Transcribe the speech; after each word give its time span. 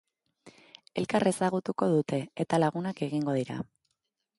Elkar 1.01 1.27
ezagutuko 1.33 1.91
dute, 1.95 2.21
eta 2.47 2.63
lagunak 2.67 3.07
egingo 3.11 3.41
dira. 3.43 3.65